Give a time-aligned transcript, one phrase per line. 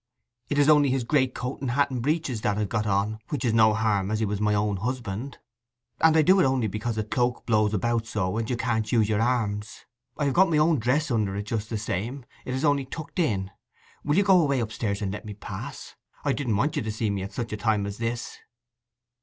[0.49, 3.53] 'It is only his greatcoat and hat and breeches that I've got on, which is
[3.53, 5.37] no harm, as he was my own husband;
[5.99, 9.07] and I do it only because a cloak blows about so, and you can't use
[9.07, 9.85] your arms.
[10.17, 13.51] I have got my own dress under just the same—it is only tucked in!
[14.03, 15.93] Will you go away upstairs and let me pass?
[16.25, 18.39] I didn't want you to see me at such a time as this!